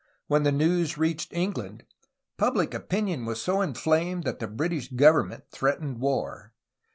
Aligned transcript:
When 0.25 0.41
the 0.41 0.51
news 0.51 0.97
reached 0.97 1.31
England, 1.31 1.85
public 2.35 2.73
opinion 2.73 3.23
was 3.25 3.39
so 3.39 3.61
inflamed 3.61 4.23
that 4.23 4.39
the 4.39 4.47
British 4.47 4.87
government 4.91 5.51
threatened 5.51 5.99
war. 5.99 6.53